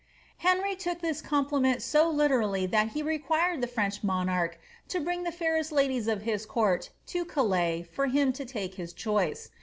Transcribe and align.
'*' 0.23 0.29
Henry 0.39 0.75
took 0.75 1.01
this 1.01 1.21
compliment 1.21 1.83
so 1.83 2.09
literally 2.09 2.65
that 2.65 2.87
he 2.93 3.03
required 3.03 3.61
the 3.61 3.67
French 3.67 4.03
monarch 4.03 4.59
to 4.87 4.99
bring 4.99 5.21
the 5.21 5.31
fairest 5.31 5.71
ladies 5.71 6.07
of 6.07 6.23
his 6.23 6.43
court 6.47 6.89
to 7.05 7.23
Calais 7.23 7.83
for 7.83 8.07
him 8.07 8.33
to 8.33 8.43
take 8.43 8.73
his 8.73 8.93
choice. 8.93 9.51